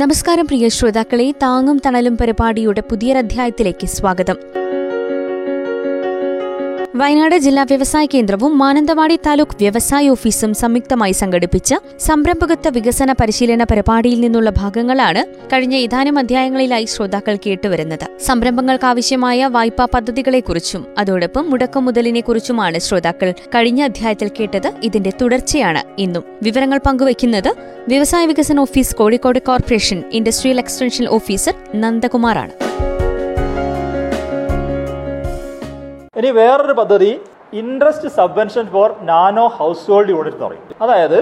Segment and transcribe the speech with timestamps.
[0.00, 4.38] നമസ്കാരം പ്രിയ ശ്രോതാക്കളെ താങ്ങും തണലും പരിപാടിയുടെ പുതിയൊരധ്യായത്തിലേക്ക് സ്വാഗതം.
[7.00, 14.50] വയനാട് ജില്ലാ വ്യവസായ കേന്ദ്രവും മാനന്തവാടി താലൂക്ക് വ്യവസായ ഓഫീസും സംയുക്തമായി സംഘടിപ്പിച്ച സംരംഭകത്വ വികസന പരിശീലന പരിപാടിയിൽ നിന്നുള്ള
[14.50, 18.06] ഭാഗങ്ങളാണ് കഴിഞ്ഞ ഏതാനും അധ്യായങ്ങളിലായി ശ്രോതാക്കൾ കേട്ടുവരുന്നത്.
[18.20, 24.70] സംരംഭങ്ങൾക്കാവശ്യമായ വായ്പാ പദ്ധതികളെക്കുറിച്ചും അതോടൊപ്പം മുടക്കം മുതലിനെക്കുറിച്ചുമാണ് ശ്രോതാക്കൾ കഴിഞ്ഞ അധ്യായത്തിൽ കേട്ടത്.
[24.82, 26.24] ഇതിന്റെ തുടർച്ചയാണ് ഇന്നും.
[26.42, 27.52] വിവരങ്ങൾ പങ്കുവയ്ക്കുന്നത്
[27.88, 32.54] വ്യവസായ വികസന office Kozhikode corporation industrial extension officer നന്ദകുമാറാണ്.
[36.16, 37.08] ഇനി വേറൊരു പദ്ധതി
[37.52, 39.44] interest subvention for nano
[39.90, 40.64] household unit എന്ന് പറയും.
[40.82, 41.18] അതായത്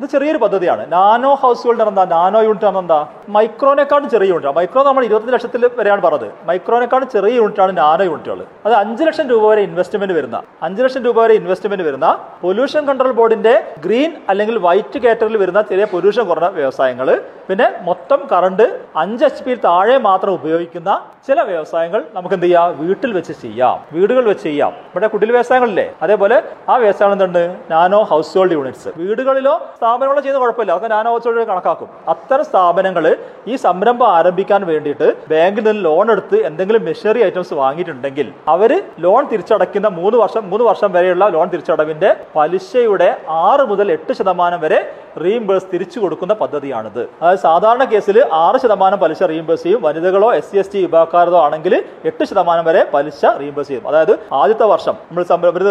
[0.00, 0.92] ഇത് ചെറിയൊരു പദ്ധതിയാണ്.
[0.92, 4.56] നാനോ ഹൗസ് ഹോൾഡ് എന്താ നാനോ യൂണിറ്റ് ആണ് എന്താ മൈക്രോനെക്കാളും ചെറിയ യൂണിറ്റ്.
[4.56, 6.30] മൈക്രോ നമ്മൾ ഇരുപത്തി ലക്ഷത്തിൽ വരെയാണ് പറഞ്ഞത്.
[6.44, 8.44] മൈക്രോനെക്കാളും ചെറിയ യൂണിറ്റാണ് നാനോ യൂണിറ്റുകൾ.
[8.66, 13.12] അത് അഞ്ച് ലക്ഷം രൂപ വരെ ഇൻവെസ്റ്റ്മെന്റ് വരുന്ന അഞ്ച് ലക്ഷം രൂപ വരെ ഇൻവെസ്റ്റ്മെന്റ് വരുന്ന പൊല്യൂഷൻ കൺട്രോൾ
[13.12, 19.44] ബോർഡിന്റെ ഗ്രീൻ അല്ലെങ്കിൽ വൈറ്റ് കാറ്ററിൽ വരുന്ന ചെറിയ പൊല്യൂഷൻ കുറഞ്ഞ വ്യവസായങ്ങൾ പിന്നെ മൊത്തം കറണ്ട് അഞ്ച് എച്ച്
[19.44, 20.90] പിയിൽ താഴെ മാത്രം ഉപയോഗിക്കുന്ന
[21.28, 22.74] ചില വ്യവസായങ്ങൾ നമുക്ക് എന്ത് ചെയ്യാം?
[22.78, 23.84] വീട്ടിൽ വെച്ച് ചെയ്യാം.
[23.92, 24.70] വീടുകൾ വെച്ച് ചെയ്യാം.
[24.70, 25.94] ഇവിടെ കുടിൽ വ്യവസായങ്ങളില്ലേ?
[26.02, 27.56] അതേപോലെ ആ വ്യവസായങ്ങൾ എന്തുണ്ട്?
[27.70, 28.02] Nano
[28.38, 28.88] household units.
[28.96, 29.54] വീടുകളിലോ
[29.86, 30.72] സ്ഥാപനങ്ങളോ ചെയ്യുന്ന കുഴപ്പമില്ല.
[30.72, 31.88] അതൊക്കെ നാനോ ഹൗസ് കണക്കാക്കും.
[32.12, 33.04] അത്തരം സ്ഥാപനങ്ങൾ
[33.52, 38.70] ഈ സംരംഭം ആരംഭിക്കാൻ വേണ്ടിയിട്ട് ബാങ്കിൽ നിന്ന് ലോൺ എടുത്ത് എന്തെങ്കിലും മെഷീനറി ഐറ്റംസ് വാങ്ങിയിട്ടുണ്ടെങ്കിൽ അവർ
[39.04, 44.80] ലോൺ തിരിച്ചടയ്ക്കുന്ന മൂന്ന് വർഷം മൂന്ന് വർഷം വരെയുള്ള ലോൺ തിരിച്ചടവിന്റെ പലിശയുടെ ആറ് മുതൽ എട്ട് ശതമാനം വരെ
[45.24, 47.02] റീഇംബേഴ്സ് തിരിച്ചു കൊടുക്കുന്ന പദ്ധതിയാണിത്.
[47.20, 49.80] അതായത് സാധാരണ കേസിൽ ആറ് ശതമാനം പലിശ റീഇംബേഴ്സ് ചെയ്യും.
[49.86, 51.74] വനിതകളോ എസ് സി എസ് ടി വിഭാഗക്കാരോ ആണെങ്കിൽ
[52.10, 53.86] എട്ട് ശതമാനം വരെ പലിശ റീഇംബേഴ്സ് ചെയ്യും.
[53.90, 55.24] അതായത് ആദ്യത്തെ വർഷം നമ്മൾ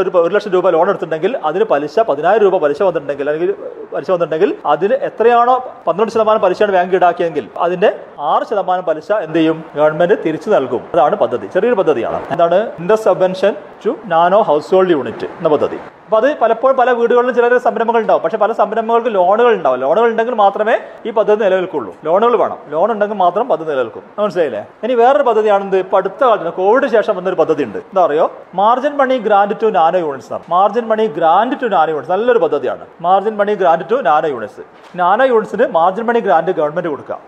[0.03, 3.51] ഒരു ലക്ഷം രൂപ ലോൺ എടുത്തിട്ടുണ്ടെങ്കിൽ അതിന് പലിശ പതിനായിരം രൂപ പലിശ വന്നിട്ടുണ്ടെങ്കിൽ അല്ലെങ്കിൽ
[3.95, 5.55] പലിശ വന്നിട്ടുണ്ടെങ്കിൽ അതിന് എത്രയാണോ
[5.87, 7.89] പന്ത്രണ്ട് ശതമാനം പലിശയാണ് ബാങ്ക് ഈടാക്കിയെങ്കിൽ അതിന്റെ
[8.31, 9.63] ആറ് ശതമാനം പലിശ എന്ത് ചെയ്യും?
[9.75, 10.83] ഗവൺമെന്റ് തിരിച്ചു നൽകും.
[10.93, 11.47] അതാണ് പദ്ധതി.
[11.47, 12.19] ചെറിയൊരു പദ്ധതിയാണ്.
[12.31, 12.59] എന്താണ്?
[12.79, 14.41] Interest subvention to nano
[14.71, 15.79] household unit എന്ന പദ്ധതി.
[16.05, 20.35] അപ്പൊ അത് പലപ്പോഴും പല വീടുകളിലും ചില സംരംഭങ്ങൾ ഉണ്ടാവും പക്ഷെ പല സംരംഭങ്ങൾക്ക് ലോണുകൾ ഉണ്ടാവും ലോണുകൾ ഉണ്ടെങ്കിൽ
[20.35, 21.95] മാത്രമേ ഈ പദ്ധതി നിലനിൽക്കുള്ളൂ.
[22.05, 22.57] ലോണുകൾ വേണം.
[22.69, 24.03] ലോൺ ഉണ്ടെങ്കിൽ മാത്രം പദ്ധതി നിലനിൽക്കും.
[24.19, 24.61] മനസ്സിലായില്ലേ?
[24.83, 25.77] ഇനി വേറൊരു പദ്ധതിയാണെന്ത്?
[25.77, 29.99] ഇപ്പൊ അടുത്ത കാലത്ത് കോവിഡ് ശേഷം വന്നൊരു പദ്ധതി ഉണ്ട് എന്താ പറയുക margin money grant to nano
[29.99, 32.85] units ആണ് margin money grant to nano units നല്ലൊരു പദ്ധതിയാണ്.
[33.01, 34.61] Margin money grant to nano units
[34.99, 37.19] nano യൂണിറ്റ്സിന് margin money grant government കൊടുക്കുക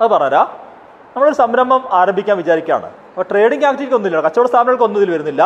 [0.00, 0.42] അത് പറഞ്ഞാ
[1.14, 2.84] നമ്മളൊരു സംരംഭം ആരംഭിക്കാൻ വിചാരിക്കുകയാണ്.
[2.84, 4.20] അപ്പോൾ ട്രേഡിംഗ് ആക്ടിവിറ്റി ഒന്നുമില്ല.
[4.20, 5.42] കച്ചവട സ്ഥാപനങ്ങൾക്ക് ഒന്നും ഇതിൽ വരുന്നില്ല.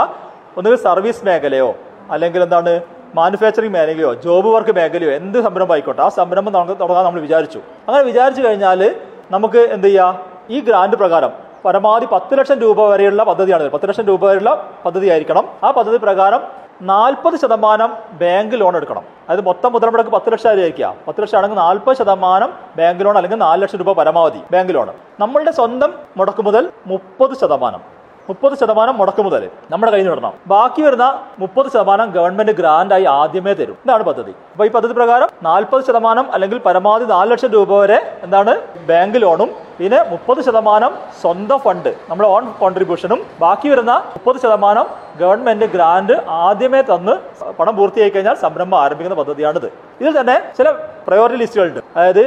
[0.56, 1.74] ഒന്നുകിൽ സർവീസ് മേഖലയോ
[2.10, 2.80] അല്ലെങ്കിൽ എന്താണ്
[3.14, 7.58] മാനുഫാക്ചറിങ് മേഖലയോ ജോബ് വർക്ക് മേഖലയോ എന്ത് സംരംഭം ആയിക്കോട്ടെ ആ സംരംഭം തുടങ്ങാൻ നമ്മൾ വിചാരിച്ചു.
[7.58, 8.96] അങ്ങനെ വിചാരിച്ചു കഴിഞ്ഞാൽ
[9.30, 10.18] നമുക്ക് എന്ത് ചെയ്യാം?
[10.50, 11.30] ഈ ഗ്രാൻഡ് പ്രകാരം
[11.64, 13.68] പരമാവധി പത്ത് ലക്ഷം രൂപ വരെയുള്ള പദ്ധതിയാണ്.
[13.68, 15.48] പത്ത് ലക്ഷം രൂപ വരെയുള്ള പദ്ധതി ആയിരിക്കണം.
[15.64, 16.40] ആ പദ്ധതി പ്രകാരം
[16.82, 19.02] നാൽപ്പത് ശതമാനം ബാങ്ക് ലോൺ എടുക്കണം.
[19.28, 20.94] അതായത് മൊത്തം മുതൽമുടക്ക് പത്ത് ലക്ഷം ആയിരിക്കുക.
[21.08, 24.88] പത്ത് ലക്ഷം ആണെങ്കിൽ നാൽപ്പത് ശതമാനം ബാങ്ക് ലോൺ അല്ലെങ്കിൽ നാല് ലക്ഷം രൂപ പരമാവധി ബാങ്ക് ലോൺ.
[25.20, 27.99] നമ്മളുടെ സ്വന്തം മുടക്ക് മുതൽ മുപ്പത് ശതമാനം.
[28.28, 29.42] മുപ്പത് ശതമാനം മുടക്കു മുതൽ
[29.72, 31.06] നമ്മുടെ കയ്യിൽ നിന്ന് ഇടണം ബാക്കി വരുന്ന
[31.40, 33.76] മുപ്പത് ശതമാനം ഗവൺമെന്റ് ഗ്രാൻഡ് ആയി ആദ്യമേ തരും.
[33.84, 34.32] ഇതാണ് പദ്ധതി.
[34.52, 38.54] അപ്പൊ ഈ പദ്ധതി പ്രകാരം നാൽപ്പത് ശതമാനം അല്ലെങ്കിൽ പരമാവധി നാല് ലക്ഷം രൂപ വരെ എന്താണ്
[38.90, 40.92] ബാങ്ക് ലോണും പിന്നെ മുപ്പത് ശതമാനം
[41.22, 44.86] സ്വന്തം ഫണ്ട് നമ്മുടെ ഓൺ കോൺട്രിബ്യൂഷനും ബാക്കി വരുന്ന മുപ്പത് ശതമാനം
[45.22, 46.16] ഗവൺമെന്റ് ഗ്രാന്റ്
[46.46, 47.14] ആദ്യമേ തന്ന്
[47.58, 49.68] പണം പൂർത്തിയായി കഴിഞ്ഞാൽ സംരംഭം ആരംഭിക്കുന്ന പദ്ധതിയാണിത്.
[50.00, 50.68] ഇതിൽ തന്നെ ചില
[51.08, 52.24] പ്രയോറിറ്റി ലിസ്റ്റുകളുണ്ട് അതായത്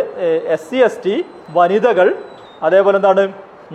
[0.56, 1.16] എസ് സി എസ് ടി
[1.58, 2.08] വനിതകൾ
[2.68, 3.24] അതേപോലെ എന്താണ്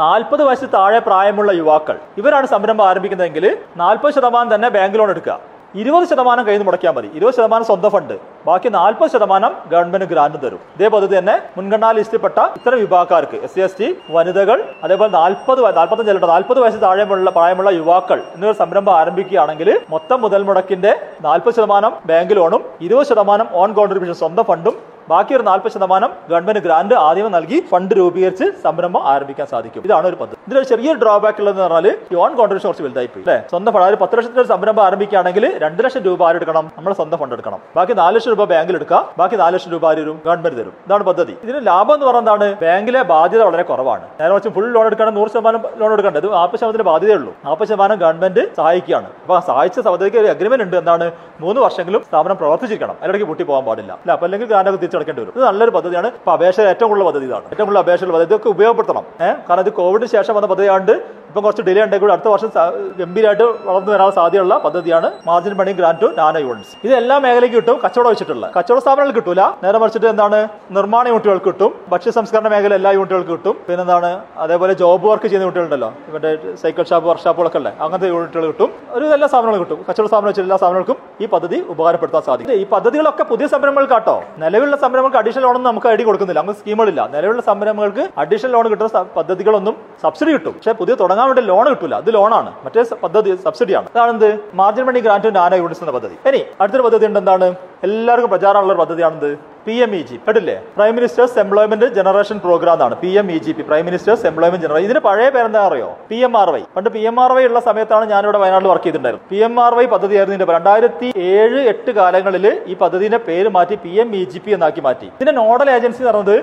[0.00, 1.97] നാൽപ്പത് വയസ്സ് താഴെ പ്രായമുള്ള യുവാക്കൾ.
[2.20, 3.44] ഇവരാണ് സംരംഭം ആരംഭിക്കുന്നതെങ്കിൽ
[3.82, 5.34] നാൽപ്പത് ശതമാനം തന്നെ ബാങ്ക് ലോൺ എടുക്കുക.
[5.81, 7.09] ഇരുപത് ശതമാനം കയ്യിൽ നിന്ന് മുടക്കിയാൽ മതി.
[7.19, 8.12] ഇരുപത് ശതമാനം സ്വന്തം ഫണ്ട്.
[8.47, 10.60] ബാക്കി നാൽപ്പത് ശതമാനം ഗവൺമെന്റ് ഗ്രാന്റ് തരും.
[10.76, 16.12] ഇതേ പദ്ധതി തന്നെ മുൻഗണനാ ലിസ്റ്റിൽപ്പെട്ട ഇത്തരം വിഭാഗക്കാർക്ക് എസ് സി എസ് ടി വനിതകൾ അതേപോലെ നാൽപ്പത് നാൽപ്പത്തഞ്ച്
[16.14, 20.94] അല്ല നാൽപ്പത് വയസ്സ് താഴെയുള്ള പ്രായമുള്ള യുവാക്കൾ എന്നിവർ സംരംഭം ആരംഭിക്കുകയാണെങ്കിൽ മൊത്തം മുതൽ മുടക്കിന്റെ
[21.28, 24.76] നാൽപ്പത് ശതമാനം ബാങ്ക് ലോണും ഇരുപത് ശതമാനം ഓൺ കോൺട്രിബ്യൂഷൻ സ്വന്തം ഫണ്ടും
[25.08, 29.82] ബാക്കി ഒരു നാൽപ്പത് ശതമാനം ഗവൺമെന്റ് ഗ്രാന്റ് ആദ്യം നൽകി ഫണ്ട് രൂപീകരിച്ച് സംരംഭം ആരംഭിക്കാൻ സാധിക്കും.
[29.84, 30.37] ഇതാണ് ഒരു പദ്ധതി.
[30.46, 33.22] ഇതിലൊരു ചെറിയൊരു ഡ്രോബാക്ക് ഉള്ളതെന്ന് പറഞ്ഞാൽ ഈ ഓൺ കോൺട്രിബ്യൂഷൻ കുറച്ച് വലുതായി പോയി.
[33.22, 33.43] അല്ലേ?
[33.50, 37.58] സ്വന്തം ഫണ്ട് ഒരു പത്ത് ലക്ഷത്തിന്റെ സംരംഭം ആരംഭിക്കുകയാണെങ്കിൽ രണ്ട് ലക്ഷം രൂപ ആരെടുക്കണം നമ്മൾ സ്വന്തം ഫണ്ട് എടുക്കണം.
[37.76, 39.14] ബാക്കി നാല് ലക്ഷം രൂപ ബാങ്കിൽ എടുക്കുക.
[39.19, 40.72] ബാക്കി നാല് ലക്ഷം രൂപ ആരും ഗവൺമെന്റ് തരും.
[40.87, 41.37] ഇതാണ് പദ്ധതി.
[41.44, 42.56] ഇതിന് ലാഭം എന്ന് പറഞ്ഞാൽ എന്താണ്?
[42.62, 44.02] ബാങ്കിലെ ബാധ്യത വളരെ കുറവാണ്.
[44.20, 48.54] നേരെ കുറച്ച് ഫുൾ ലോൺ എടുക്കണം നൂറ് ശതമാനം ലോൺ എടുക്കേണ്ടത് നാൽപ്പത് ശതമാനത്തിന് ബാധ്യതയുള്ളൂ നാൽപ്പത് ശതമാനം ഗവൺമെന്റ്
[48.56, 49.06] സഹായിക്കുകയാണ്.
[49.06, 50.76] അപ്പൊ സഹായിച്ച സമയത്തേക്ക് ഒരു അഗ്രിമെന്റ് ഉണ്ട്.
[50.76, 51.12] എന്താണ്?
[51.40, 52.96] മൂന്ന് വർഷങ്ങളും സ്ഥാപനം പ്രവർത്തിച്ചിരിക്കണം.
[52.99, 53.93] അതിനിടയ്ക്ക് പൊട്ടി പോകാൻ പാടില്ല.
[53.93, 54.12] അല്ല?
[54.12, 55.35] അപ്പൊ അല്ലെങ്കിൽ ഗ്രാൻഡൊക്കെ തിരിച്ചടക്കേണ്ടി വരും.
[55.37, 56.06] ഇത് നല്ലൊരു പദ്ധതിയാണ്.
[56.06, 57.45] ഇപ്പൊ അപേക്ഷ ഏറ്റവും കൂടുതൽ പദ്ധതി ഇതാണ്.
[57.45, 58.29] ഏറ്റവും കൂടുതൽ അപേക്ഷകൾ പദ്ധതി.
[58.29, 59.05] ഇതൊക്കെ ഉപയോഗപ്പെടുത്തണം.
[59.49, 62.50] കാരണം ഇത് കോവിഡിന് ശേഷം വന്ന പദ്ധതിയാണ്ട് ഇപ്പം കുറച്ച് ഡിലേ ഉണ്ടെങ്കിൽ കൂടി അടുത്ത വർഷം
[62.98, 67.76] ഗംഭീരമായിട്ട് വളർന്നു വരാൻ സാധ്യതയുള്ള പദ്ധതിയാണ് margin money grant to nano units ഇത് എല്ലാ മേഖലയ്ക്ക് കിട്ടും
[67.84, 68.44] കച്ചവടം വെച്ചിട്ടുള്ള.
[68.58, 69.42] കച്ചവട സ്ഥാപനങ്ങൾക്ക് കിട്ടൂല.
[69.64, 70.38] നേരെ മറിച്ചിട്ട് എന്താണ്?
[70.70, 71.72] നിർമ്മാണ യൂണിറ്റുകൾക്ക് കിട്ടും.
[71.92, 73.56] ഭക്ഷ്യ സംസ്കരണ മേഖല എല്ലാ യൂണിറ്റുകൾക്ക് കിട്ടും.
[73.66, 74.10] പിന്നെ എന്താണ്?
[74.44, 75.90] അതേപോലെ ജോബ് വർക്ക് ചെയ്യുന്ന യൂണിറ്റുകളുണ്ടല്ലോ.
[76.08, 78.70] ഇവരുടെ സൈക്കിൾ ഷാപ്പ് വർക്ക്ഷോപ്പുകളൊക്കെ അല്ലേ അങ്ങനത്തെ യൂണിറ്റുകൾ കിട്ടും.
[78.98, 79.80] ഒരു എല്ലാ സ്ഥാപനങ്ങളും കിട്ടും.
[79.88, 82.54] കച്ചവട സ്ഥാപനം വെച്ച എല്ലാ സ്ഥാപനങ്ങൾക്കും ഈ പദ്ധതി ഉപകാരപ്പെടുത്താൻ സാധിക്കും.
[82.62, 86.40] ഈ പദ്ധതികളൊക്കെ പുതിയ സംരംഭങ്ങൾക്കാട്ടോ നിലവിലുള്ള സംരംഭങ്ങൾക്ക് അഡീഷണൽ ലോണൊന്നും നമുക്ക് ഐഡി കൊടുക്കുന്നില്ല.
[86.44, 90.52] അങ്ങനെ സ്കീമുകളില്ല നിലവിലുള്ള സംരംഭങ്ങൾക്ക് അഡീഷണൽ ലോൺ കിട്ടുന്ന പദ്ധതികളൊന്നും സബ്സിഡി കിട്ടും.
[90.58, 90.94] പക്ഷേ പുതിയ
[91.26, 94.38] വേണ്ടി ലോൺ കിട്ടില്ല അത് ലോണാണ് മറ്റേ പദ്ധതി സബ്സിഡിയാണ് അതാണ് എന്ത്?
[94.55, 96.15] മാർജിൻ മണി ഗ്രാൻഡ് ആന യൂണിറ്റ്സ് എന്ന പദ്ധതി.
[96.29, 97.19] ഇനി അടുത്തൊരു പദ്ധതി ഉണ്ട്.
[97.19, 97.55] എന്താണ്?
[97.82, 99.57] എല്ലാവർക്കും പ്രചാരമുള്ള ഒരു പദ്ധതിയാണെന്ത്?
[99.69, 100.55] പി എം ഇ ജി കേട്ടില്ലേ?
[100.76, 104.85] Prime minister's employment generation programme എന്നാണ് P M E G P prime minister's employment generation
[104.87, 105.88] ഇതിന് പഴയ പേരെന്താ അറിയോ?
[106.11, 109.29] പി എം ആർ വൈ പണ്ട് പി എം ആർ വൈ ഉള്ള സമയത്താണ് ഞാനിവിടെ വയനാട്ടിൽ വർക്ക് ചെയ്തിട്ടുണ്ടായിരുന്നു
[109.32, 110.55] പി എം ആർ വൈ പദ്ധതിയായിരുന്നു ഇതിന്റെ.
[110.59, 115.09] രണ്ടായിരത്തി ഏഴ് എട്ട് കാലങ്ങളിൽ ഈ പദ്ധതിന്റെ പേര് മാറ്റി P M E G P എന്നാക്കി മാറ്റി.
[115.19, 116.37] ഇതിന്റെ നോഡൽ ഏജൻസി എന്ന് പറയുന്നത്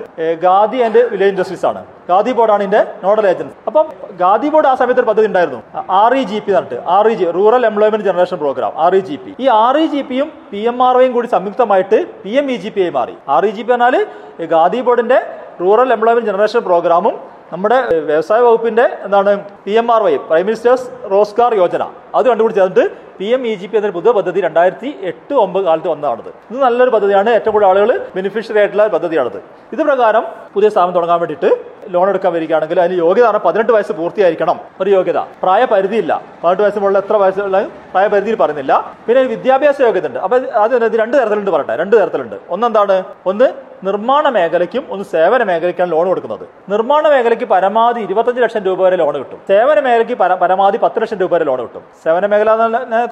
[0.46, 1.82] ഗാദി ആൻഡ് വില്ലേജ് ഇൻഡസ്ട്രീസ് ആണ്.
[2.10, 3.56] ഗാദി ബോർഡാണ് ഇതിന്റെ നോഡൽ ഏജൻസി.
[3.68, 3.86] അപ്പം
[4.22, 5.60] ഗാദി ബോർഡ് ആ സമയത്ത് ഒരു പദ്ധതി ഉണ്ടായിരുന്നു.
[6.02, 9.18] ആർ ഇ ജി പി എന്നിട്ട് R E G rural employment generation programme R E G
[9.24, 12.58] P ഈ ആർ ഇ ജി പിയും പി എം ആർ വൈയും കൂടി സംയുക്തമായിട്ട് P M E
[12.64, 13.15] G P ആയി മാറി.
[13.28, 13.96] ആർ ഇ ജി പി പറഞ്ഞാൽ
[14.52, 15.18] ഖാദി ബോർഡിന്റെ
[15.60, 17.14] റൂറൽ എംപ്ലോയ്മെന്റ് ജനറേഷൻ പ്രോഗ്രാമും
[17.52, 19.32] നമ്മുടെ വ്യവസായ വകുപ്പിന്റെ എന്താണ്
[19.64, 21.82] P M R Y prime minister's Rozgar Yojana
[22.14, 22.62] അത് കണ്ടുപിടിച്ച്
[23.18, 26.30] P M E G P എന്നൊരു പുതിയ പദ്ധതി രണ്ടായിരത്തി എട്ട് ഒമ്പത് കാലത്ത് വന്നതാണിത്.
[26.50, 27.30] ഇത് നല്ലൊരു പദ്ധതിയാണ്.
[27.36, 29.38] ഏറ്റവും കൂടുതൽ ആളുകൾ ബെനിഫിഷ്യറി ആയിട്ടുള്ള പദ്ധതിയാണത്.
[29.74, 30.24] ഇത് പ്രകാരം
[30.54, 31.50] പുതിയ സ്ഥാപനം തുടങ്ങാൻ വേണ്ടിയിട്ട്
[31.94, 35.18] ലോൺ എടുക്കാൻ വരികയാണെങ്കിൽ അതിന് യോഗ്യത ആണ് പതിനെട്ട് വയസ്സ് പൂർത്തിയായിരിക്കണം ഒരു യോഗ്യത.
[35.42, 36.12] പ്രായപരിധിയില്ല.
[36.42, 37.60] പതിനെട്ട് വയസ്സ് മുകളിൽ എത്ര വയസ്സുള്ള
[37.92, 38.72] പ്രായപരിധിയിൽ പറയുന്നില്ല.
[39.06, 41.76] പിന്നെ വിദ്യാഭ്യാസ യോഗ്യത ഉണ്ട് അപ്പൊ അത് രണ്ട് തരത്തിലുണ്ട് പറയട്ടെ.
[41.82, 42.36] രണ്ട് തരത്തിലുണ്ട്.
[42.56, 42.96] ഒന്നെന്താണ്
[43.32, 43.48] ഒന്ന്
[43.88, 46.44] നിർമ്മാണ മേഖലയ്ക്കും ഒന്ന് സേവന മേഖലയ്ക്കാണ് ലോൺ കൊടുക്കുന്നത്.
[46.72, 49.38] നിർമ്മാണ മേഖലയ്ക്ക് പരമാവധി ഇരുപത്തഞ്ച് ലക്ഷം രൂപ വരെ ലോൺ കിട്ടും.
[49.50, 51.82] സേവന മേഖലയ്ക്ക് പരമാവധി പത്ത് ലക്ഷം രൂപ വരെ ലോൺ കിട്ടും.
[52.04, 52.50] സേവന മേഖല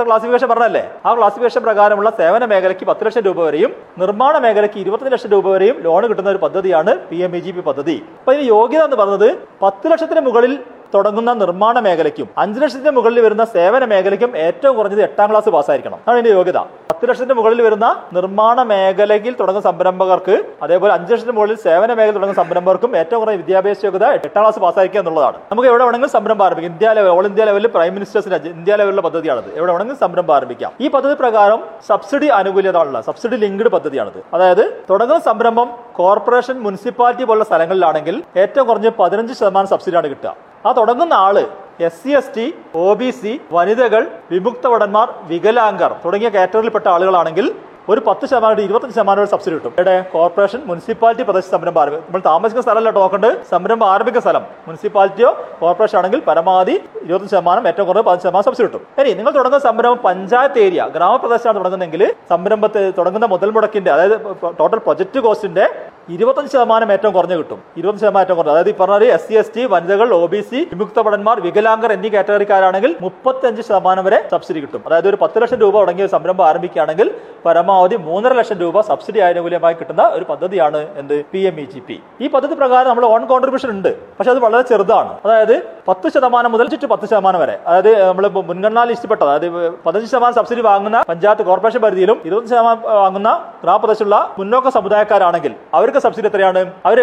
[0.09, 3.73] ക്ലാസിഫിക്കേഷൻ പറഞ്ഞല്ലേ ആ ക്ലാസിഫിക്കേഷൻ പ്രകാരമുള്ള സേവന മേഖലയ്ക്ക് പത്ത് ലക്ഷം രൂപ വരെയും
[4.03, 7.65] നിർമ്മാണ മേഖലയ്ക്ക് ഇരുപത്തഞ്ച് ലക്ഷം രൂപ വരെയും ലോൺ കിട്ടുന്ന ഒരു പദ്ധതിയാണ് P M E G P
[7.69, 7.97] പദ്ധതി.
[8.21, 9.29] അപ്പൊ ഇതിന് യോഗ്യത എന്ന് പറഞ്ഞത്
[9.65, 10.55] പത്ത് ലക്ഷത്തിന് മുകളിൽ
[10.95, 16.19] തുടങ്ങുന്ന നിർമ്മാണ മേഖലയ്ക്കും അഞ്ച് ലക്ഷത്തിന് മുകളിൽ വരുന്ന സേവന മേഖലയ്ക്കും ഏറ്റവും കുറഞ്ഞത് എട്ടാം ക്ലാസ് പാസ്സായിരിക്കണം അതാണ്
[16.21, 16.61] ഇതിന്റെ യോഗ്യത.
[16.95, 22.43] പത്ത് ലക്ഷത്തിന് മുകളിൽ വരുന്ന നിർമ്മാണ മേഖലയിൽ തുടങ്ങുന്ന സംരംഭകർക്ക് അതേപോലെ അഞ്ച് ലക്ഷത്തിന് മുകളിൽ സേവന മേഖല തുടങ്ങുന്ന
[22.43, 25.39] സംരംഭകർക്കും ഏറ്റവും കുറഞ്ഞ വിദ്യാഭ്യാസ യോഗ്യത എട്ടാം ക്ലാസ് പാസ്സാക്കുക എന്നുള്ളതാണ്.
[25.51, 26.73] നമുക്ക് എവിടെ വേണമെങ്കിലും സംരംഭം ആരംഭിക്കാം.
[26.73, 29.49] ഇന്ത്യ ലെവൽ ഓൾ ഇന്ത്യ ലെവലിൽ പ്രൈം മിനിസ്റ്റേഴ്സിന്റെ ഇന്ത്യ ലെവലിലുള്ള പദ്ധതിയാണത്.
[29.59, 30.71] എവിടെ വേണമെങ്കിലും സംരംഭം ആരംഭിക്കാം.
[30.81, 34.21] ഈ പദ്ധതി പ്രകാരം സബ്സിഡി ആനുകൂല്യതാണുള്ള സബ്സിഡി ലിങ്ക്ഡ് പദ്ധതിയാണത്.
[34.35, 35.71] അതായത് തുടങ്ങുന്ന സംരംഭം
[36.01, 40.35] കോർപ്പറേഷൻ മുനിസിപ്പാലിറ്റി പോലുള്ള സ്ഥലങ്ങളിലാണെങ്കിൽ ഏറ്റവും കുറഞ്ഞ് പതിനഞ്ച് ശതമാനം സബ്സിഡിയാണ് കിട്ടുക.
[40.67, 41.37] ആ തുടങ്ങുന്ന ആൾ
[41.83, 42.45] S C S T
[42.87, 47.47] O B C വനിതകൾ വിമുക്ത ഭടന്മാർ വികലാംഗർ തുടങ്ങിയ കാറ്റഗറിയിൽപ്പെട്ട ആളുകളാണെങ്കിൽ
[47.93, 49.73] ഒരു പത്ത് ശതമാനം ഇരുപത്തഞ്ച് ശതമാനം സബ്സിഡി കിട്ടും.
[49.77, 54.45] ഇവിടെ കോർപ്പറേഷൻ മുനിസിപ്പാലിറ്റി പ്രദേശ സംരംഭം ആരംഭിക്കും നമ്മൾ താമസിക്കുന്ന സ്ഥലമല്ല ടോക്കണ്ട് സംരംഭം ആരംഭിക്കുന്ന സ്ഥലം.
[54.67, 55.31] മുനിസിപ്പാലിറ്റിയോ
[55.63, 56.77] കോർപ്പറേഷൻ ആണെങ്കിൽ പരമാവധി
[57.07, 58.85] ഇരുപത്തഞ്ച് ശതമാനം ഏറ്റവും കുറവ് പതിനഞ്ച് ശതമാനം സബ്സിഡി കിട്ടും.
[59.01, 64.17] ഇനി നിങ്ങൾ തുടങ്ങുന്ന സംരംഭം പഞ്ചായത്ത് ഏരിയ ഗ്രാമപ്രദേശമാണ് തുടങ്ങുന്നതെങ്കിൽ സംരംഭത്തെ തുടങ്ങുന്ന മുതൽ മുടക്കിന്റെ അതായത്
[64.61, 65.67] ടോട്ടൽ പ്രൊജക്ട് കോസ്റ്റിന്റെ
[66.13, 67.61] ഇരുപത്തഞ്ച് ശതമാനം ഏറ്റവും കുറഞ്ഞു കിട്ടും.
[67.81, 70.59] ഇരുപത് ശതമാനം ഏറ്റവും കുറഞ്ഞത് അതായത് ഈ പറഞ്ഞ എസ് സി എസ് ടി വനിതകൾ ഒ ബി സി
[70.73, 70.99] വിമുക്ത
[71.45, 74.83] വികലാംഗർ എന്നീ കാറ്റഗറിക്കാരാണെങ്കിൽ മുപ്പത്തഞ്ച് ശതമാനം വരെ സബ്സിഡി കിട്ടും.
[74.87, 77.09] അതായത് ഒരു പത്ത് ലക്ഷം രൂപ തുടങ്ങിയ സംരംഭം ആരംഭിക്കുകയാണെങ്കിൽ
[77.47, 81.17] പരമാവധി മൂന്നര ലക്ഷം രൂപ സബ്സിഡി ആനുകൂല്യമായി കിട്ടുന്ന ഒരു പദ്ധതിയാണ് എന്ത്?
[81.33, 83.91] P M E G P ഈ പദ്ധതി പ്രകാരം നമ്മൾ ഓൺ കോൺട്രിബ്യൂഷൻ ഉണ്ട്.
[84.19, 85.13] പക്ഷെ അത് വളരെ ചെറുതാണ്.
[85.25, 85.55] അതായത്
[85.89, 87.57] പത്ത് ശതമാനം മുതൽ ചുറ്റും പത്ത് ശതമാനം വരെ.
[87.67, 89.49] അതായത് നമ്മൾ മുൻഗണന ലിസ്റ്റിൽപ്പെട്ടത് അതായത്
[89.87, 93.33] പതിനഞ്ച് ശതമാനം സബ്സിഡി വാങ്ങുന്ന പഞ്ചായത്ത് കോർപ്പറേഷൻ പരിധിയിലും ഇരുപത് ശതമാനം വാങ്ങുന്ന
[93.65, 96.61] ഗ്രാമപ്രദേശത്തുള്ള മുന്നോക്ക സമുദായക്കാരാണെങ്കിൽ അവർക്ക് സബ്സിഡി എത്രയാണ്?
[96.87, 96.99] അവർ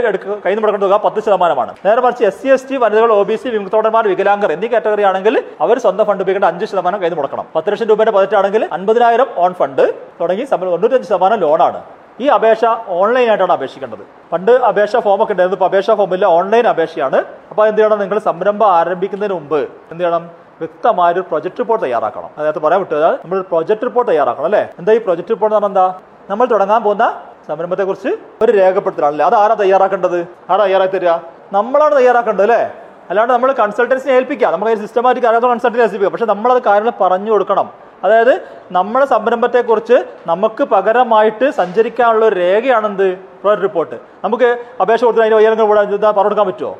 [0.46, 1.72] കൈ മുടക്കേണ്ട തുക പത്ത് ശതമാനമാണ്.
[1.86, 5.44] നേരെ മറിച്ച് എസ് സി എസ് ടി വനിതകൾ ഒ ബി സി വിമുക്തോടന്മാർ വികലാംഗർ എന്നീ കാറ്റഗറി ആണെങ്കിൽ
[5.62, 7.48] അവർ സ്വന്തം ഫണ്ട് ഉപയോഗിക്കേണ്ട അഞ്ച് ശതമാനം കൈ മുടക്കണം.
[7.56, 9.83] പത്ത് ലക്ഷം രൂപയുടെ ബജറ്റ് ആണെങ്കിൽ അൻപതിനായിരം ഓൺ ഫണ്ട്
[10.21, 11.81] തുടങ്ങി തൊണ്ണൂറ്റഞ്ച് ശതമാനം ലോണാണ്.
[12.19, 14.04] ഈ അപേക്ഷ ഓൺലൈൻ ആയിട്ടാണ് അപേക്ഷിക്കേണ്ടത്.
[14.31, 15.56] പണ്ട് അപേക്ഷ ഫോമൊക്കെ ഉണ്ടായിരുന്നു.
[15.56, 17.19] ഇപ്പൊ അപേക്ഷ ഫോമില്ല ഓൺലൈൻ അപേക്ഷയാണ്.
[17.50, 18.00] അപ്പോൾ എന്ത് ചെയ്യണം?
[18.00, 19.60] നിങ്ങൾ സംരംഭം ആരംഭിക്കുന്നതിന് മുമ്പ്
[19.92, 20.31] എന്ത് ചെയ്യണം?
[20.60, 22.30] വ്യക്തമായ ഒരു പ്രൊജക്ട് റിപ്പോർട്ട് തയ്യാറാക്കണം.
[22.38, 24.69] അതായത് പറയാൻ വിട്ടത് നമ്മൾ പ്രൊജക്ട് റിപ്പോർട്ട് തയ്യാറാക്കണം അല്ലേ?
[24.80, 26.00] എന്താ ഈ പ്രൊജക്ട് റിപ്പോർട്ട് എന്ന് പറഞ്ഞാൽ എന്താ?
[26.30, 28.07] നമ്മൾ തുടങ്ങാൻ പോകുന്ന സംരംഭത്തെ കുറിച്ച്
[28.42, 29.26] ഒരു രേഖപ്പെടുത്തലാണല്ലേ?
[29.26, 30.28] അത് ആരാ തയ്യാറാക്കേണ്ടത്?
[30.50, 31.10] ആരാ തയ്യാറാക്കി തരിക?
[31.54, 32.71] നമ്മളാണ് തയ്യാറാക്കേണ്ടത് അല്ലേ?
[33.10, 34.48] അല്ലാണ്ട് നമ്മൾ കൺസൾട്ടൻസിനെ ഏൽപ്പിക്കുക.
[34.48, 36.10] നമുക്ക് സിസ്റ്റമാറ്റിക് അറിയാത്ത കൺസൾട്ടൻസിനെ ഏൽപ്പിക്കുക.
[36.10, 37.69] പക്ഷെ നമ്മളത് കാര്യങ്ങൾ പറഞ്ഞു കൊടുക്കണം.
[38.04, 43.14] അതായത് നമ്മുടെ സംരംഭത്തെക്കുറിച്ച് നമുക്ക് പകരമായിട്ട് സഞ്ചരിക്കാനുള്ള ഒരു രേഖയാണെന്ത്?
[43.14, 46.80] പ്രൊജക്ട് റിപ്പോർട്ട് നമുക്ക് അപേക്ഷ കൊടുത്ത് അതിന്റെ ഉയരങ്ങൾ കൂടെ എന്താ പറഞ്ഞു കൊടുക്കാൻ പറ്റുമോ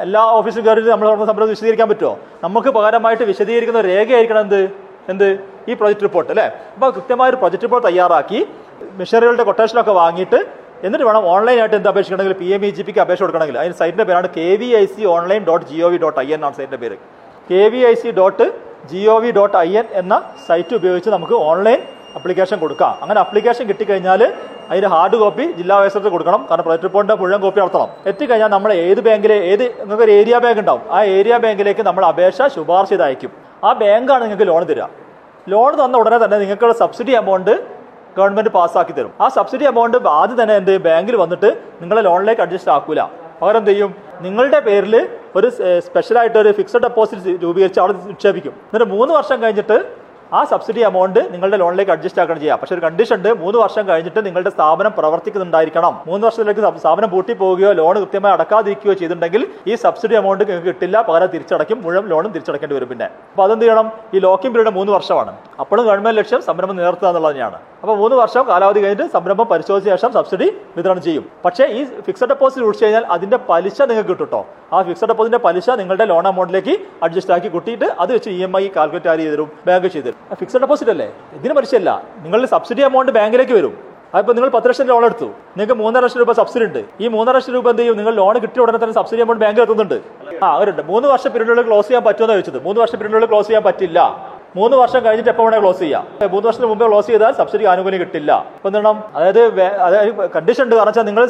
[0.00, 4.70] എല്ലാ ഓഫീസും കയറിയിട്ട് നമ്മൾ സംരംഭം വിശദീകരിക്കാൻ പറ്റുമോ നമുക്ക് പകരമായിട്ട് വിശദീകരിക്കുന്ന രേഖയായിരിക്കണം എന്ത്?
[5.08, 5.38] എന്ത്?
[5.68, 6.46] ഈ പ്രൊജക്ട് റിപ്പോർട്ട് അല്ലേ?
[6.74, 8.48] അപ്പോൾ കൃത്യമായ ഒരു പ്രൊജക്ട് റിപ്പോർട്ട് തയ്യാറാക്കി
[8.98, 10.40] മിഷനറികളുടെ കൊട്ടേഷനൊക്കെ വാങ്ങിയിട്ട്
[10.86, 13.58] എന്നിട്ട് വേണം ഓൺലൈനായിട്ട് എന്ത് അപേക്ഷിക്കണമെങ്കിൽ പി എം ഇ ജി പിക്ക് അപേക്ഷ കൊടുക്കണമെങ്കിൽ.
[13.62, 16.40] അതിന് സൈറ്റിന്റെ പേരാണ് K V I C online dot G O V dot I N
[16.46, 16.96] ആണ് സൈറ്റിന്റെ പേര്.
[17.50, 18.46] K V I C dot
[18.90, 20.14] G O V dot I N എന്ന
[20.48, 21.80] സൈറ്റ് ഉപയോഗിച്ച് നമുക്ക് ഓൺലൈൻ
[22.18, 22.92] അപ്ലിക്കേഷൻ കൊടുക്കാം.
[23.02, 24.22] അങ്ങനെ അപ്ലിക്കേഷൻ കിട്ടിക്കഴിഞ്ഞാൽ
[24.70, 26.40] അതിന്റെ ഹാർഡ് കോപ്പി ജില്ലാ വൈസർക്ക് കൊടുക്കണം.
[26.50, 27.90] കാരണം പ്രൊജക്ട് റിപ്പോർട്ടിന്റെ മുഴുവൻ കോപ്പി നടത്തണം.
[28.10, 30.82] എത്തിക്കഴിഞ്ഞാൽ നമ്മൾ ഏത് ബാങ്കിലെ ഏത് നിങ്ങൾക്ക് ഒരു ഏരിയ ബാങ്ക് ഉണ്ടാവും.
[30.96, 33.32] ആ ഏരിയ ബാങ്കിലേക്ക് നമ്മൾ അപേക്ഷ ശുപാർശ ചെയ്ത് അയക്കും.
[33.64, 34.86] ആ ബാങ്കാണ് നിങ്ങൾക്ക് ലോൺ തരിക.
[35.52, 37.52] ലോൺ തന്ന ഉടനെ തന്നെ നിങ്ങൾക്കുള്ള സബ്സിഡി എമൗണ്ട്
[38.16, 39.12] ഗവൺമെന്റ് പാസ്സാക്കി തരും.
[39.20, 41.50] ആ സബ്സിഡി എമൗണ്ട് ആദ്യം തന്നെ എന്ത് ബാങ്കിൽ വന്നിട്ട്
[41.80, 43.00] നിങ്ങളെ ലോണിലേക്ക് അഡ്ജസ്റ്റ് ആക്കൂല.
[43.40, 43.90] പകരം എന്ത് ചെയ്യും?
[44.24, 44.94] നിങ്ങളുടെ പേരിൽ
[45.38, 45.48] ഒരു
[45.86, 48.54] സ്പെഷ്യലായിട്ട് ഒരു ഫിക്സഡ് ഡെപ്പോസിറ്റ് രൂപീകരിച്ച് അവിടെ നിക്ഷേപിക്കും.
[48.68, 49.76] എന്നിട്ട് മൂന്ന് വർഷം കഴിഞ്ഞിട്ട്
[50.32, 52.58] ആ സബ്സിഡി എമൗണ്ട് നിങ്ങളുടെ ലോണിലേക്ക് അഡ്ജസ്റ്റ് ആക്കണം ചെയ്യാം.
[52.58, 53.28] പക്ഷെ ഒരു കണ്ടീഷൻ ഉണ്ട്.
[53.42, 56.02] മൂന്ന് വർഷം കഴിഞ്ഞിട്ട് നിങ്ങളുടെ സ്ഥാപനം പ്രവർത്തിക്കുന്നുണ്ടായിരിക്കണം.
[56.06, 61.02] മൂന്ന് വർഷത്തിലേക്ക് സ്ഥാപനം പൂട്ടി പോവുകയോ ലോൺ കൃത്യമായി അടക്കാതിരിക്കുകയോ ചെയ്തിട്ടുണ്ടെങ്കിൽ ഈ സബ്സിഡി എമൗണ്ട് നിങ്ങൾക്ക് കിട്ടില്ല.
[61.02, 61.82] പകരം തിരിച്ചടയ്ക്കും.
[61.82, 63.04] മുഴുവൻ ലോണും തിരിച്ചടക്കേണ്ടി വരും പിന്നെ.
[63.04, 63.92] അപ്പോൾ അതെന്ത് ചെയ്യണം?
[64.14, 65.36] ഈ ലോക്കിംഗ് പീരീഡ് മൂന്ന് വർഷമാണ്.
[65.60, 70.12] അപ്പോഴും ഗവൺമെന്റ് ലക്ഷ്യം സംരംഭം നിലനിർത്തുക എന്നുള്ളത് തന്നെയാണ് അപ്പോൾ മൂന്ന് വർഷം കാലാവധി കഴിഞ്ഞിട്ട് സംരംഭം പരിശോധിച്ച ശേഷം
[70.12, 71.24] സബ്സിഡി വിതരണം ചെയ്യും.
[71.44, 76.04] പക്ഷേ ഈ ഫിക്സഡ് ഡെപ്പോസിറ്റ് ഒഴിച്ചു കഴിഞ്ഞാൽ അതിന്റെ പലിശ നിങ്ങൾക്ക് കിട്ടും ആ ഫിക്സഡ് ഡെപ്പോസിറ്റിന്റെ പലിശ നിങ്ങളുടെ
[76.04, 80.12] ലോൺ എമൗണ്ടിലേക്ക് അഡ്ജസ്റ്റ് ആക്കി കൂട്ടിയിട്ട് അത് വെച്ച് ഇ എം ഐ കാൽക്കുലേറ്റ് ആര് ചെയ്തു ബാങ്ക് ചെയ്തു
[80.40, 81.08] ഫിക്സഡ് ഡെപ്പോസിറ്റ് അല്ലേ?
[81.32, 81.90] ഇതിന് പലിശയല്ല.
[82.24, 83.74] നിങ്ങളുടെ സബ്സിഡി എമൗണ്ട് ബാങ്കിലേക്ക് വരും.
[84.14, 85.24] അതിപ്പോൾ നിങ്ങൾ പത്ത് ലക്ഷം ലോൺ എടുത്തു.
[85.24, 86.82] നിങ്ങൾക്ക് മൂന്നര ലക്ഷം രൂപ സബ്സിഡി ഉണ്ട്.
[87.00, 87.96] ഈ മൂന്നര ലക്ഷം രൂപ എന്ത് ചെയ്യും?
[87.96, 89.98] നിങ്ങൾ ലോൺ കിട്ടിയ ഉടനെ തന്നെ സബ്സിഡി എമൗണ്ട് ബാങ്കിൽ എത്തുന്നുണ്ട്.
[90.44, 92.58] ആ അവരുണ്ട് മൂന്ന് വർഷം പീരീഡിനുള്ളിൽ ക്ലോസ് ചെയ്യാൻ പറ്റുമെന്ന് ചോദിച്ചത്.
[92.66, 93.98] മൂന്ന് വർഷം പീരീഡിനുള്ളിൽ ക്ലോസ് ചെയ്യാൻ പറ്റില്ല.
[94.56, 96.04] മൂന്ന് വർഷം കഴിഞ്ഞിട്ട് എപ്പോൾ വേണേൽ ക്ലോസ് ചെയ്യാം.
[96.34, 98.32] മൂന്ന് വർഷത്തിന് മുമ്പേ ക്ലോസ് ചെയ്താൽ സബ്സിഡി ആനുകൂല്യം കിട്ടില്ല.
[98.56, 100.74] അപ്പൊ എന്താണ് അതായത് അതായത് കണ്ടീഷൻ ഉണ്ട്.
[100.76, 101.26] കാരണം വെച്ചാൽ നിങ്ങൾ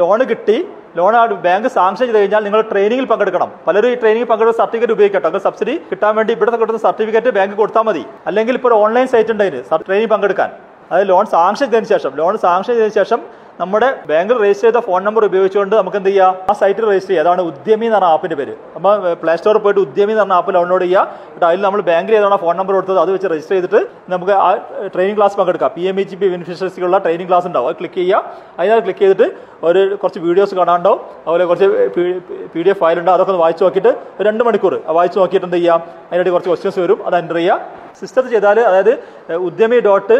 [0.00, 0.56] ലോൺ കിട്ടി
[0.96, 3.50] ലോൺ ബാങ്ക് സാങ്ഷൻ ചെയ്ത് കഴിഞ്ഞാൽ നിങ്ങൾ ട്രെയിനിങ്ങിൽ പങ്കെടുക്കണം.
[3.66, 5.28] പലരും ഈ ട്രെയിനിങ്ങിൽ പങ്കെടുക്കുന്ന സർട്ടിഫിക്കറ്റ് ഉപയോഗിക്കട്ടെ.
[5.28, 8.04] അങ്ങനെ സബ്സിഡി കിട്ടാൻ വേണ്ടി ഇവിടെ കിട്ടുന്ന സർട്ടിഫിക്കറ്റ് ബാങ്ക് കൊടുത്താൽ മതി.
[8.26, 9.62] അല്ലെങ്കിൽ ഇപ്പോൾ ഓൺലൈൻ സൈറ്റ് ഉണ്ട് അതിന്.
[9.86, 10.50] ട്രെയിനിങ് പങ്കെടുക്കാൻ.
[10.90, 13.20] അതായത് ലോൺ സാങ്ഷൻ ചെയ്തതിനു ശേഷം ലോൺ സാങ്ഷൻ ചെയ്തതിന് ശേഷം
[13.60, 16.30] നമ്മുടെ ബാങ്കിൽ രജിസ്റ്റർ ചെയ്ത ഫോൺ നമ്പർ ഉപയോഗിച്ചുകൊണ്ട് നമുക്ക് എന്ത് ചെയ്യാം?
[16.50, 18.54] ആ സൈറ്റിൽ രജിസ്റ്റർ ചെയ്യുക അതാണ് ഉദ്യമി എന്ന് പറഞ്ഞ ആപ്പിന്റെ പേര്.
[18.74, 21.02] നമ്മൾ പ്ലേ സ്റ്റോറിൽ പോയിട്ട് ഉദ്യമി എന്ന് പറഞ്ഞ ആപ്പ് ഡൗൺലോഡ് ചെയ്യുക.
[21.26, 23.80] എന്നിട്ട് അതിൽ നമ്മൾ ബാങ്കിൽ ഏതാണ് ഫോൺ നമ്പർ കൊടുത്തത് അത് വെച്ച് രജിസ്റ്റർ ചെയ്തിട്ട്
[24.12, 24.48] നമുക്ക് ആ
[24.94, 25.70] ട്രെയിനിങ് ക്ലാസ് പങ്കെടുക്കാം.
[25.76, 27.68] P M E G P ബെനിഫിഷ്യറീസിലുള്ള training class ഉണ്ടാവും.
[27.70, 28.24] അത് ക്ലിക്ക് ചെയ്യുക.
[28.58, 29.28] അതിനകത്ത് ക്ലിക്ക് ചെയ്തിട്ട്
[29.70, 31.68] ഒരു കുറച്ച് വീഡിയോസ് കാണാണ്ടാവും അതുപോലെ കുറച്ച്
[32.54, 33.12] പി ഡി എഫ് ഫയൽ ഉണ്ട്.
[33.16, 33.92] അതൊക്കെ ഒന്ന് വായിച്ച് നോക്കിയിട്ട്
[34.28, 37.00] രണ്ട് മണിക്കൂർ വായിച്ച് നോക്കിയിട്ട് എന്ത് ചെയ്യാം അതിനായിട്ട് കുറച്ച് ക്വസ്റ്റ്യൻസ് വരും.
[37.08, 37.82] അത് എന്റർ ചെയ്യുക.
[38.00, 38.94] സിസ്റ്റത്തിൽ ചെയ്താൽ അതായത്
[39.48, 40.16] Udyami dot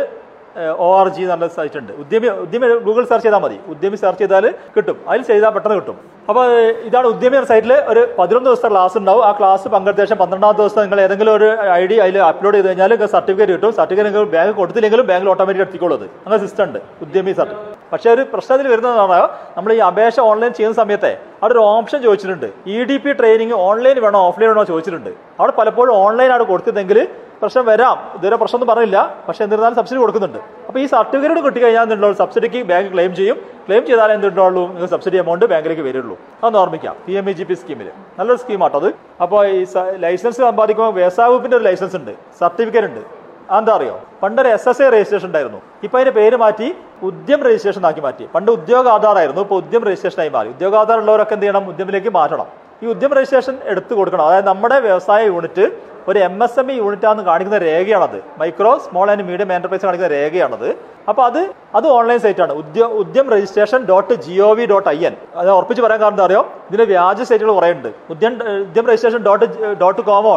[0.85, 1.93] O R G എന്നുള്ള സൈറ്റ് ഉണ്ട്.
[2.03, 3.59] ഉദ്യമി ഉദ്യമി ഗൂഗിൾ സെർച്ച് ചെയ്താൽ മതി.
[3.75, 4.97] ഉദ്യമി സെർച്ച് ചെയ്താൽ കിട്ടും.
[5.09, 5.97] അതിൽ ചെയ്താൽ പെട്ടെന്ന് കിട്ടും.
[6.31, 6.45] അപ്പോൾ
[6.89, 9.23] ഇതാണ് ഉദ്യമി എന്ന സൈറ്റിൽ ഒരു പതിനൊന്ന് ദിവസത്തെ ക്ലാസ് ഉണ്ടാവും.
[9.29, 12.93] ആ ക്ലാസ് പങ്കെടുത്ത ശേഷം പന്ത്രണ്ടാം ദിവസം നിങ്ങൾ ഏതെങ്കിലും ഒരു ഐ ഡി അതിൽ അപ്ലോഡ് ചെയ്ത് കഴിഞ്ഞാൽ
[13.15, 13.73] സർട്ടിഫിക്കറ്റ് കിട്ടും.
[13.79, 16.07] സർട്ടിഫിക്കറ്റ് നിങ്ങൾ ബാങ്ക് കൊടുത്തില്ലെങ്കിലും ബാങ്കിൽ ഓട്ടോമാറ്റിക് എത്തിക്കോളൂ അത്.
[16.25, 19.19] അങ്ങനെ സിസ്റ്റം ഉണ്ട് ഉദ്യമി സർട്ടിഫിക്കറ്റ് പക്ഷേ ഒരു പ്രശ്നത്തിൽ വരുന്നതാണ്
[19.57, 22.49] നമ്മൾ ഈ അപേക്ഷ ഓൺലൈൻ ചെയ്യുന്ന സമയത്തെ അവിടെ ഒരു ഓപ്ഷൻ ചോദിച്ചിട്ടുണ്ട്.
[22.75, 25.13] E D P training online വേണോ ഓഫ്ലൈൻ വേണോ ചോദിച്ചിട്ടുണ്ട്.
[25.41, 27.01] അവിടെ പലപ്പോഴും ഓൺലൈൻ ആണ് കൊടുത്തിരുന്നെങ്കിൽ
[27.43, 27.97] പ്രശ്നം വരാം.
[28.17, 28.99] ഇതുവരെ പ്രശ്നമൊന്നും പറഞ്ഞില്ല.
[29.29, 30.39] പക്ഷെ എന്നിരുന്നാലും സബ്സിഡി കൊടുക്കുന്നുണ്ട്.
[30.67, 33.37] അപ്പോൾ ഈ സർട്ടിഫിക്കറ്റ് കിട്ടിക്കഴിഞ്ഞാൽ എന്തുണ്ടാവും സബ്സിഡിക്ക് ബാങ്ക് ക്ലെയിം ചെയ്യും.
[33.67, 36.15] ക്ലെയിം ചെയ്താൽ എന്തുണ്ടാവുള്ളൂ നിങ്ങൾക്ക് സബ്സിഡി എമൗണ്ട് ബാങ്കിലേക്ക് വരുള്ളൂ.
[36.39, 36.97] അതൊന്ന് ഓർമ്മിക്കാം.
[37.07, 38.89] P M E G P സ്കീമിൽ നല്ലൊരു സ്കീമാട്ടോ അത്.
[39.23, 42.15] അപ്പോൾ ഈ ലൈസൻസ് സമ്പാദിക്കുമ്പോൾ വ്യവസായ വകുപ്പിന്റെ ഒരു ലൈസൻസ് ഉണ്ട്.
[42.41, 43.23] സർട്ടിഫിക്കറ്റ് ഉണ്ട്.
[43.59, 44.01] എന്താ അറിയോ?
[44.23, 45.61] പണ്ടൊരു എസ് എസ് എ രജിസ്ട്രേഷൻ ഉണ്ടായിരുന്നു.
[45.83, 48.27] ഇപ്പൊ അതിന്റെ പേര് മാറ്റി ഉദ്യം രജിസ്ട്രേഷൻ ആക്കി മാറ്റി.
[48.35, 49.41] പണ്ട് ഉദ്യോഗ ആധാർ ആയിരുന്നു.
[49.41, 50.49] ഇപ്പോൾ ഉദ്യം രജിസ്ട്രേഷൻ ആയി മാറി.
[50.49, 51.69] ഉദ്യോഗ ആധാർ ഉള്ളവരൊക്കെ എന്ത് ചെയ്യണം?
[51.69, 52.47] ഉദ്യമിലേക്ക് മാറ്റണം.
[52.83, 54.25] ഈ ഉദ്യം രജിസ്ട്രേഷൻ എടുത്തു കൊടുക്കണം.
[54.27, 58.19] അതായത് നമ്മുടെ വ്യവസായ യൂണിറ്റ് ഒരു M S M E unit ആണെന്ന് കാണിക്കുന്ന രേഖയാണത്.
[58.41, 60.71] Micro small and medium enterprise കാണിക്കുന്ന രേഖയാണത്.
[61.11, 61.39] അപ്പോൾ അത്
[61.79, 65.83] അത് ഓൺലൈൻ സൈറ്റാണ് ഉദ്യ Udyam registration dot G O V dot I N അത് ഉറപ്പിച്ച്
[65.85, 66.43] പറയാൻ കാരണം എന്താ അറിയോ?
[66.71, 68.33] ഇതിന് വ്യാജ സൈറ്റുകൾ കുറേ ഉണ്ട് Udyam
[68.67, 69.47] Udyam registration dot
[69.81, 70.35] dot com or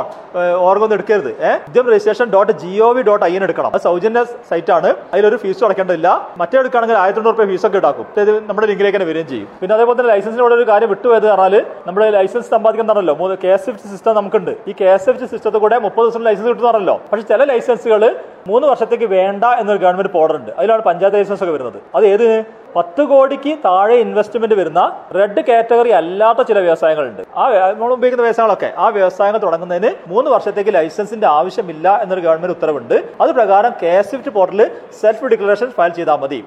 [0.68, 1.30] ഓർഗൊന്നും എടുക്കരുത്.
[1.50, 3.72] ഏഹ് Udyam registration dot G O V dot I N എടുക്കണം.
[3.76, 6.08] അത് സൗജന്യ സൈറ്റാണ് അതിലൊരു ഫീസ് അടക്കേണ്ടതില്ല
[6.42, 8.08] മറ്റേ എടുക്കുകയാണെങ്കിൽ ആയിരത്തി തൊണ്ണൂറ് രൂപ ഫീസൊക്കെ ഇടാക്കും.
[8.24, 9.48] ഇത് നമ്മുടെ ലിങ്കിലേക്ക് തന്നെ വരികയും ചെയ്യും.
[9.62, 11.56] പിന്നെ അതേപോലെ തന്നെ ലൈസൻസിനോട് ഒരു കാര്യം വിട്ടുപോയത് പറഞ്ഞാൽ
[11.88, 14.54] നമ്മുടെ ലൈസൻസ് സമ്പാദിക്കാൻ മൂന്ന് കെ എസ് എഫ് സിസ്റ്റം നമുക്കുണ്ട്.
[14.70, 15.22] ഈ കെ എസ് എഫ്
[15.56, 16.96] സിസ്റ്റത്തിൽ കൂടെ മുപ്പത് ദിവസം ലൈസൻസ് കിട്ടുന്നതാണല്ലോ.
[17.12, 18.02] പക്ഷെ ചില ലൈസൻസുകൾ
[18.48, 21.80] മൂന്ന് വർഷത്തേക്ക് വേണ്ട എന്നൊരു ഗവൺമെന്റ് പോർഡർ ഉണ്ട് അതിലാണ് പഞ്ചായത്ത് ലൈസൻസ് ഒക്കെ വരുന്നത്.
[21.96, 22.28] അത് ഏത്?
[22.76, 24.82] പത്ത് കോടിക്ക് താഴെ ഇൻവെസ്റ്റ്മെന്റ് വരുന്ന
[25.18, 27.22] റെഡ് കാറ്റഗറി അല്ലാത്ത ചില വ്യവസായങ്ങളുണ്ട്.
[27.36, 28.70] ആ നമ്മൾ ഉപയോഗിക്കുന്ന വ്യവസായങ്ങളൊക്കെ.
[28.78, 32.98] ആ വ്യവസായങ്ങൾ തുടങ്ങുന്നതിന് മൂന്ന് വർഷത്തേക്ക് ലൈസൻസിന്റെ ആവശ്യമില്ല എന്നൊരു ഗവൺമെന്റ് ഉത്തരവുണ്ട്.
[33.22, 34.72] അത് പ്രകാരം കെ എസ് പോർട്ടലിൽ
[35.02, 36.42] സെൽഫ് ഡിക്ലറേഷൻ ഫയൽ ചെയ്താൽ മതി.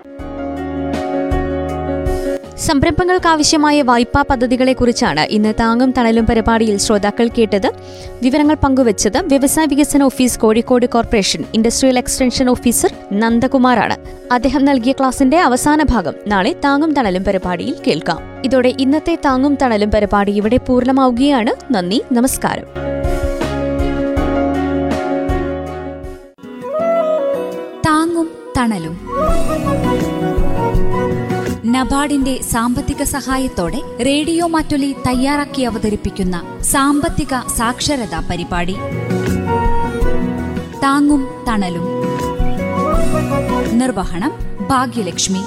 [2.59, 7.73] സംരംഭങ്ങൾക്കാവശ്യമായ വായ്പാ പദ്ധതികളെക്കുറിച്ചാണ് ഇന്ന് താങ്ങും തണലും പരിപാടിയിൽ ശ്രോതാക്കൾ കേട്ടത്.
[8.23, 13.97] വിവരങ്ങൾ പങ്കുവച്ചത് വ്യവസായ വികസന office Kozhikode corporation industrial extension officer നന്ദകുമാറാണ്.
[14.33, 18.19] അദ്ദേഹം നൽകിയ ക്ലാസിന്റെ അവസാന ഭാഗം നാളെ താങ്ങും തണലും പരിപാടിയിൽ കേൾക്കാം.
[18.45, 21.73] ഇതോടെ ഇന്നത്തെ താങ്ങും തണലും പരിപാടി ഇവിടെ പൂർണമാവുകയാണ്.
[21.73, 22.65] നന്ദി നമസ്കാരം.
[27.87, 29.08] താങ്ങും തണലും.
[31.75, 36.37] നബാർഡിന്റെ സാമ്പത്തിക സഹായത്തോടെ റേഡിയോ മാറ്റൊലി തയ്യാറാക്കി അവതരിപ്പിക്കുന്ന
[36.71, 38.77] സാമ്പത്തിക സാക്ഷരതാ പരിപാടി
[40.85, 41.87] താങ്ങും തണലും
[43.81, 44.33] നിർവഹണം
[44.69, 45.43] Bhagyalakshmi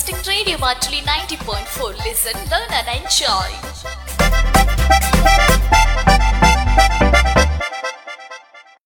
[0.00, 1.94] to Radio Matuli 90.4.
[1.98, 3.77] Listen, learn and enjoy.